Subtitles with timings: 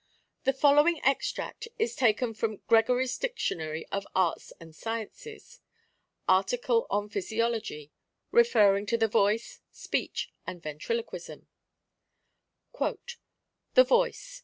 [0.45, 5.59] The following extract is taken from Gregory's Dictionary of Arts and Sciences.
[6.27, 7.91] Article on Physiology,
[8.31, 11.45] referring to the Voice, Speech, and Ventriloquism:
[12.79, 14.39] "The Voice.